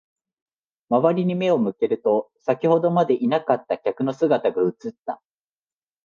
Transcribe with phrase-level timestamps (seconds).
[0.89, 5.21] 周りに目を向けると、先ほどまでいなかった客の姿が映った。